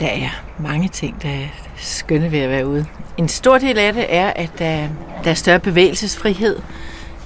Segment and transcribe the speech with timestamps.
[0.00, 0.28] Der er
[0.58, 2.86] mange ting, der er skønne ved at være ude.
[3.16, 4.88] En stor del af det er, at der,
[5.24, 6.58] der er større bevægelsesfrihed.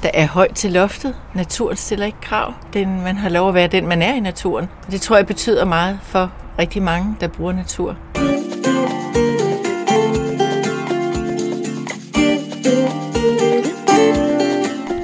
[0.02, 1.14] Der er højt til loftet.
[1.34, 2.54] Naturen stiller ikke krav.
[2.72, 4.68] Den, man har lov at være den, man er i naturen.
[4.90, 7.96] Det tror jeg betyder meget for rigtig mange, der bruger natur.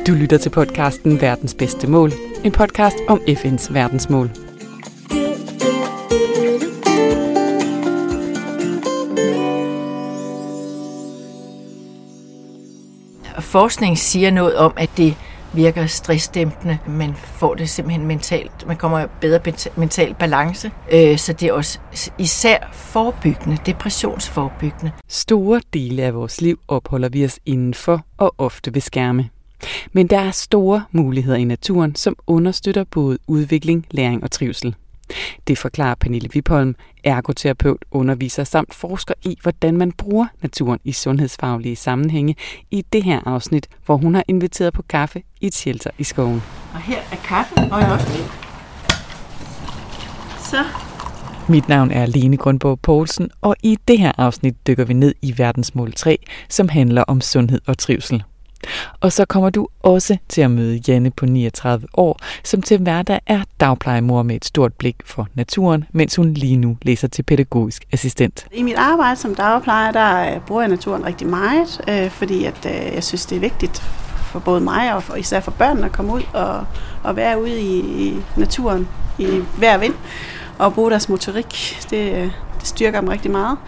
[0.07, 2.12] Du lytter til podcasten Verdens bedste mål.
[2.45, 4.44] En podcast om FN's verdensmål.
[13.55, 15.15] Forskning siger noget om, at det
[15.53, 16.79] virker stressdæmpende.
[16.89, 18.67] Man får det simpelthen mentalt.
[18.67, 20.71] Man kommer i bedre mental balance.
[20.93, 21.79] Øh, så det er også
[22.19, 24.93] især forebyggende, depressionsforebyggende.
[25.09, 29.30] Store dele af vores liv opholder vi os indenfor og ofte ved skærme.
[29.93, 34.75] Men der er store muligheder i naturen, som understøtter både udvikling, læring og trivsel.
[35.47, 41.77] Det forklarer Pernille Vipholm, ergoterapeut, underviser samt forsker i, hvordan man bruger naturen i sundhedsfaglige
[41.77, 42.37] sammenhænge
[42.71, 46.43] i det her afsnit, hvor hun har inviteret på kaffe i et shelter i skoven.
[46.74, 48.33] Og her er kaffe, og jeg også lidt.
[50.38, 50.65] Så.
[51.49, 55.35] Mit navn er Lene Grundborg Poulsen, og i det her afsnit dykker vi ned i
[55.39, 56.18] verdensmål 3,
[56.49, 58.23] som handler om sundhed og trivsel.
[59.01, 63.21] Og så kommer du også til at møde Janne på 39 år, som til hverdag
[63.26, 67.84] er dagplejemor med et stort blik for naturen, mens hun lige nu læser til pædagogisk
[67.93, 68.47] assistent.
[68.53, 72.66] I mit arbejde som dagplejer, der øh, bruger jeg naturen rigtig meget, øh, fordi at,
[72.66, 73.82] øh, jeg synes, det er vigtigt
[74.34, 76.66] for både mig og især for børnene at komme ud og,
[77.03, 78.88] og være ude i, i naturen
[79.19, 79.94] i hver vind
[80.59, 81.76] og bruge deres motorik.
[81.91, 83.59] Det, øh, det styrker dem rigtig meget.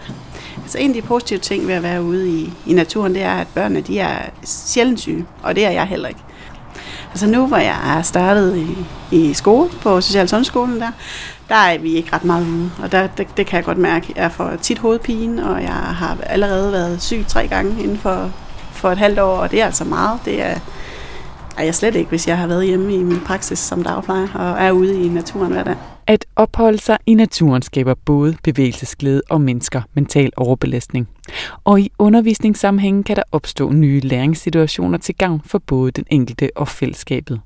[0.63, 3.33] Altså en af de positive ting ved at være ude i, i naturen, det er,
[3.33, 6.19] at børnene de er sjældent syge, og det er jeg heller ikke.
[7.09, 8.77] Altså nu, hvor jeg er startet i,
[9.11, 10.91] i skole, på Social Sundhedsskolen der,
[11.49, 14.13] der er vi ikke ret meget ude, og der, det, det kan jeg godt mærke.
[14.15, 18.31] Jeg får tit hovedpine, og jeg har allerede været syg tre gange inden for,
[18.71, 20.19] for et halvt år, og det er altså meget.
[20.25, 20.55] Det er,
[21.57, 24.65] er jeg slet ikke, hvis jeg har været hjemme i min praksis som dagplejer og
[24.65, 25.96] er ude i naturen hver dag.
[26.07, 31.09] At opholde sig i naturen skaber både bevægelsesglæde og mennesker mental overbelastning.
[31.63, 36.67] Og i undervisningssammenhængen kan der opstå nye læringssituationer til gavn for både den enkelte og
[36.67, 37.41] fællesskabet.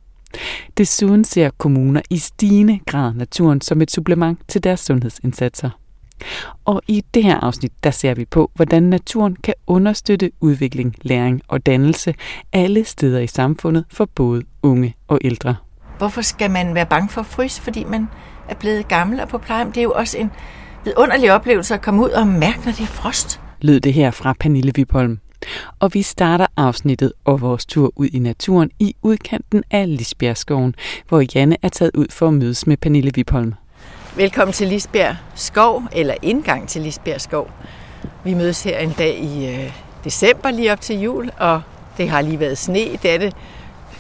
[0.77, 5.69] Desuden ser kommuner i stigende grad naturen som et supplement til deres sundhedsindsatser.
[6.65, 11.41] Og i det her afsnit, der ser vi på, hvordan naturen kan understøtte udvikling, læring
[11.47, 12.13] og dannelse
[12.53, 15.55] alle steder i samfundet for både unge og ældre.
[15.97, 18.07] Hvorfor skal man være bange for at fryse, fordi man
[18.49, 19.71] er blevet gammel og på plejehjem?
[19.71, 20.31] Det er jo også en
[20.85, 23.39] vidunderlig oplevelse at komme ud og mærke, når det er frost.
[23.61, 25.19] Lød det her fra Pernille Vipholm.
[25.79, 30.75] Og vi starter afsnittet og vores tur ud i naturen i udkanten af Lisbjergskoven,
[31.09, 33.53] hvor Janne er taget ud for at mødes med Pernille Vipholm.
[34.15, 37.51] Velkommen til Lisbjerg Skov, eller indgang til Lisbjerg Skov.
[38.23, 39.73] Vi mødes her en dag i øh,
[40.03, 41.61] december lige op til jul, og
[41.97, 42.97] det har lige været sne.
[43.03, 43.33] Det er det.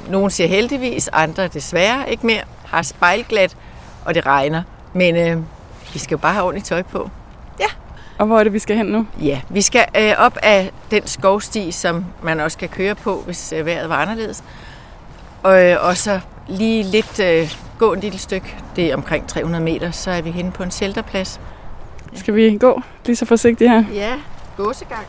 [0.09, 2.43] Nogle siger heldigvis, andre desværre ikke mere.
[2.65, 3.57] Har spejlglat,
[4.05, 4.63] og det regner.
[4.93, 5.37] Men øh,
[5.93, 7.09] vi skal jo bare have ordentligt tøj på.
[7.59, 7.65] Ja.
[8.17, 9.07] Og hvor er det, vi skal hen nu?
[9.21, 13.53] Ja, vi skal øh, op af den skovsti, som man også kan køre på, hvis
[13.53, 14.43] øh, vejret var anderledes.
[15.43, 19.63] Og, øh, og så lige lidt øh, gå et lille stykke, det er omkring 300
[19.63, 21.39] meter, så er vi henne på en shelterplads.
[22.13, 22.17] Ja.
[22.19, 23.83] Skal vi gå lige så forsigtigt her?
[23.93, 24.13] Ja,
[24.57, 25.05] gåsegang.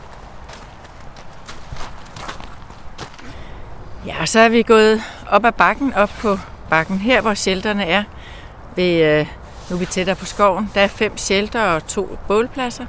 [4.05, 6.37] Ja, og så er vi gået op ad bakken, op på
[6.69, 8.03] bakken her, hvor shelterne er.
[8.75, 9.27] Ved, øh,
[9.69, 10.71] nu er vi tættere på skoven.
[10.73, 12.85] Der er fem shelter og to bålpladser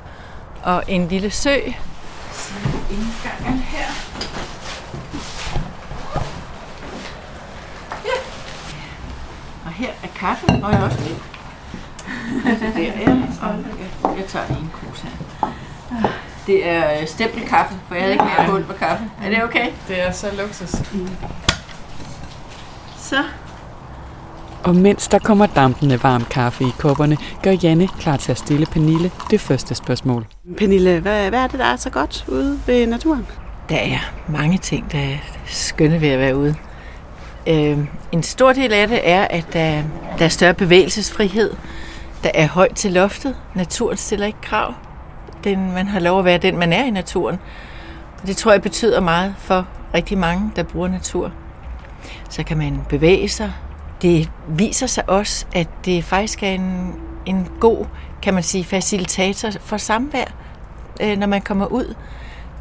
[0.62, 1.56] og en lille sø.
[2.32, 2.54] Så
[2.90, 4.14] indgangen her.
[9.74, 11.22] her er kaffe, og jeg også lidt.
[12.74, 13.16] der, ja.
[14.02, 15.10] Og jeg tager lige en krus her.
[16.46, 19.10] Det er øh, stempelkaffe, for jeg havde ikke mere hul på kaffe.
[19.22, 19.70] Er det okay?
[19.88, 20.92] Det er så luksus.
[20.92, 21.08] Mm.
[22.98, 23.24] Så.
[24.64, 28.66] Og mens der kommer dampende varm kaffe i kopperne, gør Janne klar til at stille
[28.66, 30.26] Pernille det første spørgsmål.
[30.56, 33.26] Pernille, hvad, hvad er det, der er så godt ude ved naturen?
[33.68, 33.98] Der er
[34.28, 35.16] mange ting, der er
[35.46, 36.54] skønne ved at være ude.
[37.46, 37.78] Øh,
[38.12, 39.82] en stor del af det er, at der,
[40.18, 41.54] der er større bevægelsesfrihed.
[42.22, 43.36] Der er højt til loftet.
[43.54, 44.74] Naturen stiller ikke krav.
[45.44, 47.38] Den, man har lov at være den, man er i naturen.
[48.26, 51.32] Det tror jeg betyder meget for rigtig mange, der bruger natur.
[52.30, 53.52] Så kan man bevæge sig.
[54.02, 56.94] Det viser sig også, at det faktisk er en,
[57.26, 57.86] en god,
[58.22, 60.24] kan man sige, facilitator for samvær,
[61.00, 61.94] øh, når man kommer ud.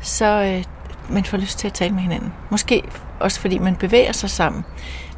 [0.01, 0.63] Så øh,
[1.09, 2.33] man får lyst til at tale med hinanden.
[2.49, 2.83] Måske
[3.19, 4.65] også fordi man bevæger sig sammen.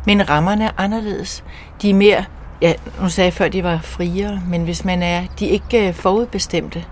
[0.05, 1.43] Men rammerne er anderledes.
[1.81, 2.25] De er mere
[2.61, 5.87] ja, nu sagde jeg før, de var friere, men hvis man er, de er ikke
[5.87, 6.85] øh, forudbestemte.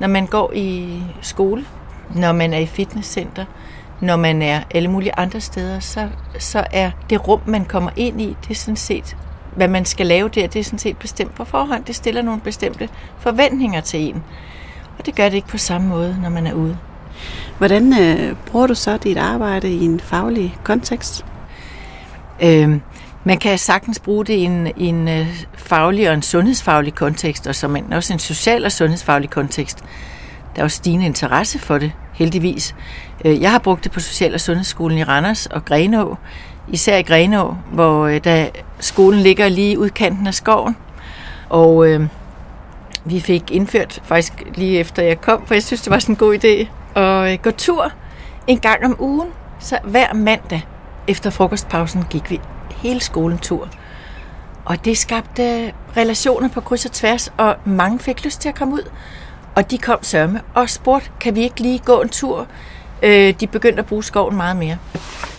[0.00, 1.64] Når man går i skole,
[2.14, 3.44] når man er i fitnesscenter,
[4.00, 6.08] når man er alle mulige andre steder, så,
[6.38, 9.16] så er det rum, man kommer ind i, det er sådan set,
[9.56, 11.84] hvad man skal lave der, det er sådan set bestemt på forhånd.
[11.84, 12.88] Det stiller nogle bestemte
[13.18, 14.22] forventninger til en.
[14.98, 16.78] Og det gør det ikke på samme måde, når man er ude.
[17.58, 21.24] Hvordan øh, bruger du så dit arbejde i en faglig kontekst?
[22.42, 22.80] Øh,
[23.24, 27.46] man kan sagtens bruge det i en, i en øh, faglig og en sundhedsfaglig kontekst,
[27.46, 29.78] og som en, også en social og sundhedsfaglig kontekst.
[30.56, 32.74] Der er jo stigende interesse for det, heldigvis.
[33.24, 36.16] Øh, jeg har brugt det på Social- og Sundhedsskolen i Randers og Grenå,
[36.68, 38.50] især i Grenå, hvor øh, da
[38.80, 40.76] skolen ligger lige udkanten af skoven.
[41.48, 42.06] Og øh,
[43.04, 46.16] vi fik indført, faktisk lige efter jeg kom, for jeg synes, det var sådan en
[46.16, 46.68] god idé,
[47.00, 47.92] at øh, gå tur
[48.46, 49.28] en gang om ugen.
[49.60, 50.66] Så hver mandag
[51.08, 52.40] efter frokostpausen gik vi
[52.76, 53.68] hele skolen tur.
[54.64, 58.74] Og det skabte relationer på kryds og tværs, og mange fik lyst til at komme
[58.74, 58.90] ud.
[59.54, 62.46] Og de kom sørme og spurgte, kan vi ikke lige gå en tur?
[63.02, 64.78] Øh, de begyndte at bruge skoven meget mere.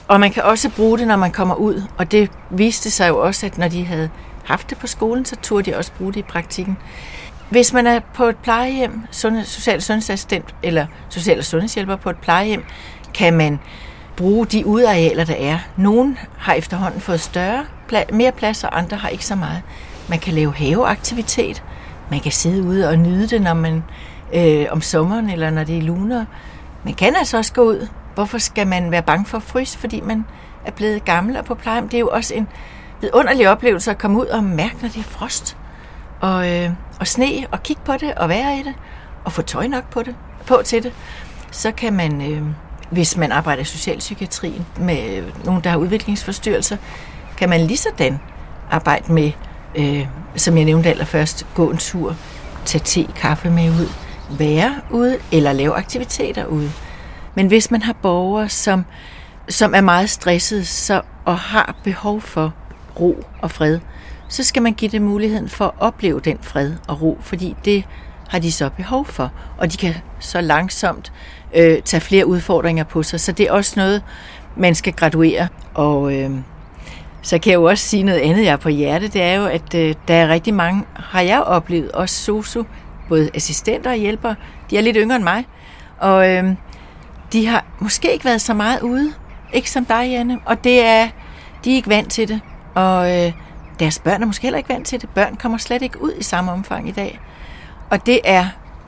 [0.07, 1.83] Og man kan også bruge det, når man kommer ud.
[1.97, 4.09] Og det viste sig jo også, at når de havde
[4.45, 6.77] haft det på skolen, så turde de også bruge det i praktikken.
[7.49, 12.17] Hvis man er på et plejehjem, sundhed, social sundhedsassistent eller social- og sundhedshjælper på et
[12.17, 12.63] plejehjem,
[13.13, 13.59] kan man
[14.17, 15.59] bruge de udarealer, der er.
[15.77, 17.65] Nogle har efterhånden fået større,
[18.13, 19.61] mere plads, og andre har ikke så meget.
[20.07, 21.63] Man kan lave haveaktivitet.
[22.11, 23.83] Man kan sidde ude og nyde det, når man
[24.33, 26.25] øh, om sommeren eller når det er luner.
[26.83, 27.87] Man kan altså også gå ud.
[28.15, 30.25] Hvorfor skal man være bange for at fryse, fordi man
[30.65, 31.89] er blevet gammel og på plejehjem?
[31.89, 32.47] Det er jo også en
[33.01, 35.57] vidunderlig oplevelse at komme ud og mærke, når det er frost
[36.21, 36.69] og, øh,
[36.99, 38.73] og sne, og kigge på det og være i det,
[39.23, 40.15] og få tøj nok på, det,
[40.47, 40.93] på til det.
[41.51, 42.41] Så kan man, øh,
[42.89, 46.77] hvis man arbejder i socialpsykiatrien med nogen, der har udviklingsforstyrrelser,
[47.37, 48.19] kan man lige sådan
[48.71, 49.31] arbejde med,
[49.75, 52.15] øh, som jeg nævnte allerførst, gå en tur,
[52.65, 53.89] tage te, kaffe med ud,
[54.37, 56.71] være ude eller lave aktiviteter ude.
[57.35, 58.85] Men hvis man har borgere, som,
[59.49, 62.53] som er meget stressede så, og har behov for
[62.99, 63.79] ro og fred,
[64.27, 67.83] så skal man give dem muligheden for at opleve den fred og ro, fordi det
[68.29, 71.11] har de så behov for, og de kan så langsomt
[71.55, 73.19] øh, tage flere udfordringer på sig.
[73.19, 74.03] Så det er også noget,
[74.55, 75.47] man skal graduere.
[75.73, 76.31] Og øh,
[77.21, 79.45] så kan jeg jo også sige noget andet, jeg er på hjerte, det er jo,
[79.45, 82.63] at øh, der er rigtig mange, har jeg oplevet, også sosu,
[83.09, 84.35] både assistenter og hjælpere,
[84.69, 85.45] de er lidt yngre end mig,
[85.99, 86.53] og øh,
[87.33, 89.13] de har måske ikke været så meget ude,
[89.53, 91.07] ikke som dig, Janne, og det er,
[91.63, 92.41] de er ikke vant til det,
[92.75, 93.31] og øh,
[93.79, 95.09] deres børn er måske heller ikke vant til det.
[95.09, 97.19] Børn kommer slet ikke ud i samme omfang i dag.
[97.89, 98.47] Og det er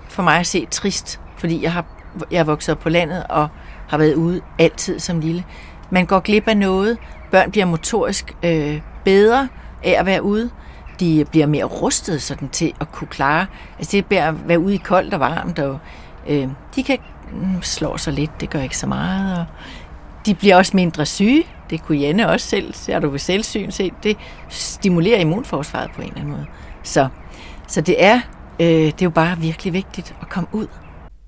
[0.10, 1.86] for mig at se trist, fordi jeg har
[2.32, 3.48] jeg er vokset op på landet og
[3.88, 5.44] har været ude altid som lille.
[5.90, 6.98] Man går glip af noget.
[7.34, 9.48] Børn bliver motorisk øh, bedre
[9.84, 10.50] af at være ude.
[11.00, 13.46] De bliver mere rustet sådan til at kunne klare.
[13.80, 15.60] Altså det er at være ude i koldt og varmt.
[15.60, 15.80] Og,
[16.28, 16.98] øh, de kan
[17.32, 19.40] mm, slå sig lidt, det gør ikke så meget.
[19.40, 19.46] Og
[20.26, 21.44] de bliver også mindre syge.
[21.70, 23.94] Det kunne Janne også selv, ser har du ved selvsyn set.
[24.04, 24.18] Det
[24.50, 26.46] stimulerer immunforsvaret på en eller anden måde.
[26.84, 27.08] Så,
[27.68, 28.20] så det er
[28.60, 30.68] øh, det er jo bare virkelig vigtigt at komme ud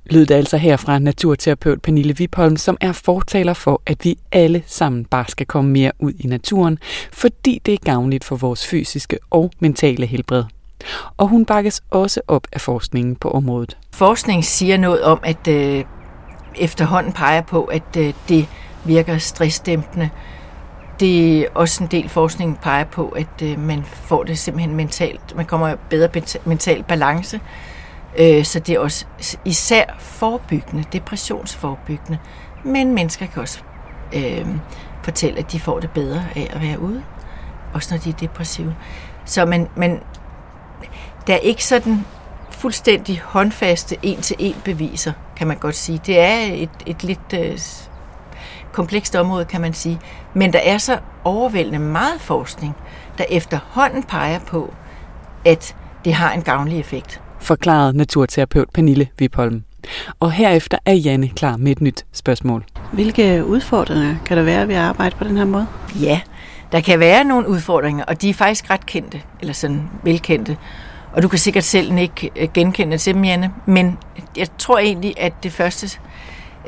[0.06, 4.64] lød det altså her fra naturterapeut Pernille Vipholm, som er fortaler for, at vi alle
[4.68, 6.80] sammen bare skal komme mere ud i naturen,
[7.14, 10.44] fordi det er gavnligt for vores fysiske og mentale helbred.
[11.18, 13.78] Og hun bakkes også op af forskningen på området.
[13.94, 15.84] Forskning siger noget om, at øh,
[16.56, 18.48] efterhånden peger på, at øh, det
[18.86, 20.10] virker stressdæmpende.
[21.00, 25.36] Det er også en del forskning peger på, at øh, man får det simpelthen mentalt.
[25.36, 26.10] Man kommer i bedre
[26.46, 27.40] mental balance
[28.18, 29.06] Øh, så det er også
[29.46, 32.20] især forebyggende, depressionsforebyggende.
[32.64, 33.60] Men mennesker kan også
[34.14, 34.48] øh,
[35.04, 37.04] fortælle, at de får det bedre af at være ude,
[37.74, 38.76] også når de er depressive.
[39.26, 40.02] Så man, man,
[41.28, 42.06] der er ikke sådan
[42.52, 46.02] fuldstændig håndfaste en-til-en beviser, kan man godt sige.
[46.06, 47.60] Det er et, et lidt øh,
[48.72, 50.00] komplekst område, kan man sige.
[50.34, 52.76] Men der er så overvældende meget forskning,
[53.18, 54.74] der efterhånden peger på,
[55.46, 59.64] at det har en gavnlig effekt forklarede naturterapeut Pernille Vipholm.
[60.20, 62.66] Og herefter er Janne klar med et nyt spørgsmål.
[62.94, 65.68] Hvilke udfordringer kan der være ved at arbejde på den her måde?
[66.02, 66.22] Ja,
[66.72, 70.58] der kan være nogle udfordringer, og de er faktisk ret kendte, eller sådan velkendte.
[71.14, 73.52] Og du kan sikkert selv ikke øh, genkende til dem, Janne.
[73.66, 73.98] Men
[74.38, 76.00] jeg tror egentlig, at det første,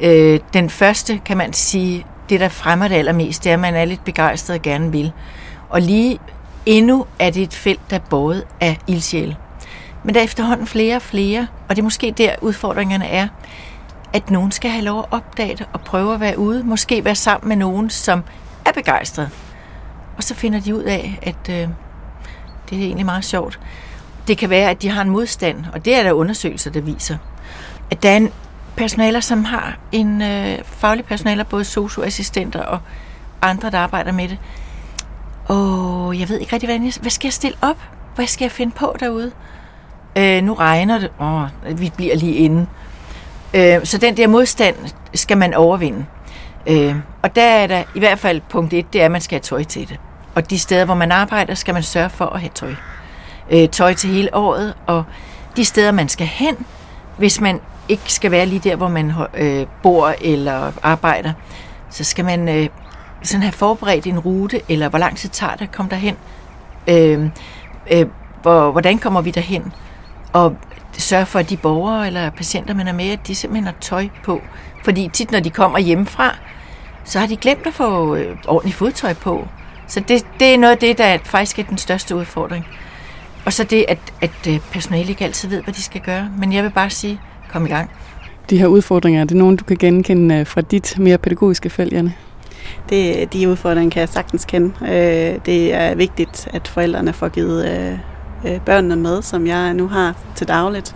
[0.02, 3.76] øh, den første, kan man sige, det der fremmer det allermest, det er, at man
[3.76, 5.12] er lidt begejstret og gerne vil.
[5.70, 6.20] Og lige
[6.66, 9.36] endnu er det et felt, der både er ildsjæl.
[10.08, 13.28] Men der er efterhånden flere og flere, og det er måske der udfordringerne er,
[14.14, 16.64] at nogen skal have lov at opdage det og prøve at være ude.
[16.64, 18.24] Måske være sammen med nogen, som
[18.66, 19.30] er begejstret.
[20.18, 21.68] Og så finder de ud af, at øh,
[22.70, 23.60] Det er egentlig meget sjovt.
[24.28, 27.18] Det kan være, at de har en modstand, og det er der undersøgelser, der viser,
[27.92, 28.32] at der er en
[28.76, 32.80] personaler, som har en øh, faglig personaler, både socioassistenter og
[33.42, 34.38] andre, der arbejder med det.
[35.48, 37.78] Og jeg ved ikke rigtig, hvad, jeg, hvad skal jeg stille op?
[38.16, 39.32] Hvad skal jeg finde på derude?
[40.16, 41.12] Øh, nu regner det.
[41.20, 42.68] Åh, vi bliver lige inde.
[43.54, 44.76] Øh, så den der modstand
[45.14, 46.06] skal man overvinde.
[46.68, 49.36] Øh, og der er der i hvert fald punkt et, det er, at man skal
[49.36, 50.00] have tøj til det.
[50.36, 52.76] Og de steder, hvor man arbejder, skal man sørge for at have tøj.
[53.52, 55.04] Øh, tøj til hele året, og
[55.56, 56.56] de steder, man skal hen,
[57.18, 57.60] hvis man
[57.90, 61.34] ikke skal være lige der, hvor man øh, bor eller arbejder,
[61.90, 62.70] så skal man øh,
[63.24, 66.16] sådan have forberedt en rute, eller hvor lang tid tager det at komme derhen.
[66.88, 67.30] Øh,
[67.92, 68.06] øh,
[68.42, 69.74] hvor, hvordan kommer vi derhen?
[70.38, 70.56] Og
[70.98, 74.08] sørge for, at de borgere eller patienter, man er med, at de simpelthen har tøj
[74.24, 74.42] på.
[74.84, 76.36] Fordi tit, når de kommer hjemmefra,
[77.04, 79.48] så har de glemt at få øh, ordentligt fodtøj på.
[79.88, 82.66] Så det, det er noget af det, der faktisk er den største udfordring.
[83.46, 86.30] Og så det, at, at øh, personale ikke altid ved, hvad de skal gøre.
[86.40, 87.90] Men jeg vil bare sige, kom i gang.
[88.50, 91.94] De her udfordringer, er det nogen, du kan genkende øh, fra dit mere pædagogiske felt,
[91.94, 92.14] Janne?
[92.90, 94.74] Det, de udfordringer kan jeg sagtens kende.
[95.46, 98.00] Det er vigtigt, at forældrene får givet
[98.46, 100.96] Øh, børnene med, som jeg nu har til dagligt.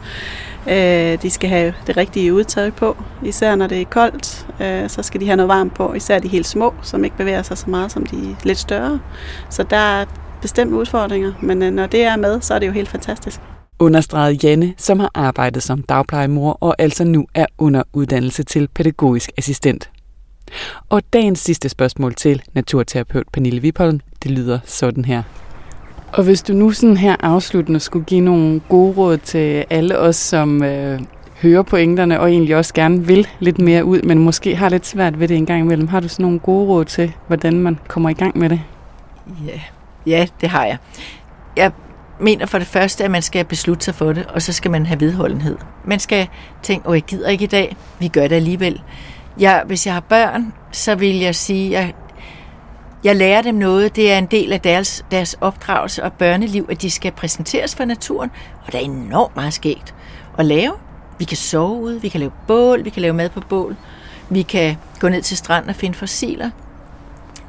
[0.68, 4.48] Øh, de skal have det rigtige udtøj på, især når det er koldt.
[4.60, 7.42] Øh, så skal de have noget varmt på, især de helt små, som ikke bevæger
[7.42, 9.00] sig så meget som de lidt større.
[9.50, 10.06] Så der er
[10.42, 13.42] bestemt udfordringer, men når det er med, så er det jo helt fantastisk.
[13.80, 19.32] Understregede Janne, som har arbejdet som dagplejemor og altså nu er under uddannelse til pædagogisk
[19.38, 19.90] assistent.
[20.90, 25.24] Og dagens sidste spørgsmål til naturterapeut Pernille Vipholm, det lyder sådan her.
[26.14, 30.16] Og hvis du nu sådan her afsluttende skulle give nogle gode råd til alle os,
[30.16, 31.00] som øh,
[31.42, 35.20] hører pointerne og egentlig også gerne vil lidt mere ud, men måske har lidt svært
[35.20, 35.88] ved det en gang imellem.
[35.88, 38.62] Har du sådan nogle gode råd til, hvordan man kommer i gang med det?
[39.48, 39.60] Ja,
[40.06, 40.78] ja det har jeg.
[41.58, 41.72] Jeg
[42.20, 44.86] mener for det første, at man skal beslutte sig for det, og så skal man
[44.86, 45.58] have vedholdenhed.
[45.86, 46.28] Man skal
[46.64, 48.82] tænke, åh, jeg gider ikke i dag, vi gør det alligevel.
[49.40, 51.94] Jeg, hvis jeg har børn, så vil jeg sige, at jeg,
[53.04, 53.96] jeg lærer dem noget.
[53.96, 57.86] Det er en del af deres, deres opdragelse og børneliv, at de skal præsenteres for
[57.86, 58.32] naturen,
[58.66, 59.96] og der er enormt meget skægt
[60.38, 60.74] at lave.
[61.20, 63.76] Vi kan sove ude, vi kan lave bål, vi kan lave mad på bål,
[64.30, 66.50] vi kan gå ned til stranden og finde fossiler.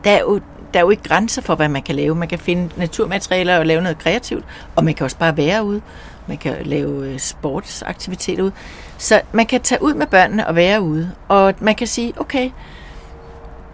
[0.04, 0.40] Der er jo
[0.74, 2.14] der er jo ikke grænser for, hvad man kan lave.
[2.14, 4.44] Man kan finde naturmaterialer og lave noget kreativt,
[4.76, 5.80] og man kan også bare være ude.
[6.26, 8.52] Man kan lave øh, sportsaktiviteter ude.
[8.98, 11.10] Så man kan tage ud med børnene og være ude.
[11.28, 12.50] Og man kan sige, okay,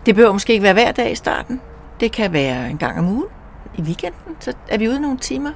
[0.06, 1.60] det behøver måske ikke være hver dag i starten.
[2.00, 3.26] Det kan være en gang om ugen.
[3.78, 5.52] I weekenden, så er vi ude nogle timer.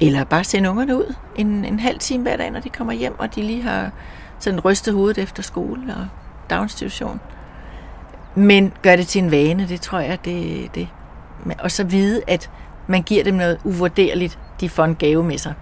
[0.00, 3.18] Eller bare sende ungerne ud en, en halv time hver dag, når de kommer hjem,
[3.18, 3.90] og de lige har
[4.38, 6.06] sådan rystet hovedet efter skole og
[6.50, 7.20] daginstitution.
[8.34, 10.88] Men gør det til en vane, det tror jeg, det det.
[11.58, 12.50] Og så vide, at
[12.86, 15.54] man giver dem noget uvurderligt, de får en gave med sig.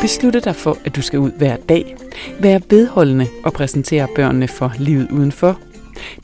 [0.00, 1.96] Beslutte dig for, at du skal ud hver dag
[2.40, 5.60] være vedholdende og præsentere børnene for livet udenfor.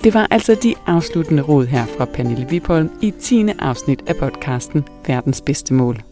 [0.05, 3.49] Det var altså de afsluttende råd her fra Pernille Vipholm i 10.
[3.59, 6.10] afsnit af podcasten Verdens bedste mål.